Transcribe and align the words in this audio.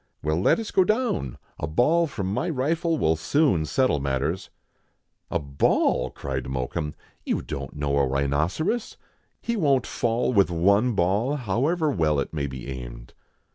"Well, 0.23 0.41
let 0.41 0.57
us 0.57 0.71
go 0.71 0.83
down, 0.83 1.37
a 1.59 1.67
ball 1.67 2.07
from 2.07 2.33
my 2.33 2.49
rifle 2.49 2.97
will 2.97 3.15
soon 3.15 3.65
settle 3.67 3.99
matters." 3.99 4.49
"A 5.29 5.37
ball!" 5.37 6.09
cried 6.09 6.47
Mokoum; 6.47 6.95
"you 7.23 7.43
don't 7.43 7.75
know 7.75 7.95
a 7.99 8.07
rhino 8.07 8.47
eros. 8.59 8.97
He 9.43 9.55
won't 9.55 9.85
fall 9.85 10.33
with 10.33 10.49
one 10.49 10.93
ball, 10.93 11.35
however 11.35 11.91
well 11.91 12.19
it 12.19 12.33
may 12.33 12.47
be 12.47 12.67
aimed." 12.67 13.13